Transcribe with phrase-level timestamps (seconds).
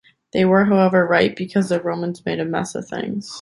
[0.33, 3.29] They were however right, because the Romans made a mess of things.